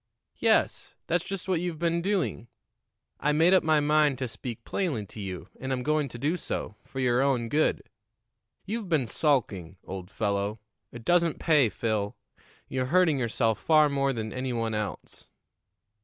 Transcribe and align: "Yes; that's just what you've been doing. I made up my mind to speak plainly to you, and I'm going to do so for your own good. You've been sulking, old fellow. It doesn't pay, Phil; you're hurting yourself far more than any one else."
"Yes; 0.39 0.95
that's 1.05 1.23
just 1.23 1.47
what 1.47 1.61
you've 1.61 1.77
been 1.77 2.01
doing. 2.01 2.47
I 3.19 3.33
made 3.33 3.53
up 3.53 3.61
my 3.63 3.79
mind 3.79 4.17
to 4.17 4.27
speak 4.27 4.63
plainly 4.63 5.05
to 5.05 5.19
you, 5.19 5.45
and 5.59 5.71
I'm 5.71 5.83
going 5.83 6.07
to 6.09 6.17
do 6.17 6.37
so 6.37 6.75
for 6.83 6.99
your 6.99 7.21
own 7.21 7.49
good. 7.49 7.83
You've 8.65 8.89
been 8.89 9.05
sulking, 9.05 9.77
old 9.83 10.09
fellow. 10.09 10.59
It 10.91 11.05
doesn't 11.05 11.37
pay, 11.37 11.69
Phil; 11.69 12.15
you're 12.67 12.87
hurting 12.87 13.19
yourself 13.19 13.59
far 13.59 13.89
more 13.89 14.11
than 14.11 14.33
any 14.33 14.53
one 14.53 14.73
else." 14.73 15.29